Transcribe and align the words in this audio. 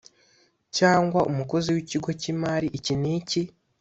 Cyangwa 0.77 1.19
umukozi 1.31 1.67
w 1.75 1.77
ikigo 1.83 2.09
cy 2.21 2.27
imari 2.33 2.67
iki 2.77 2.93
n 3.01 3.03
iki 3.17 3.41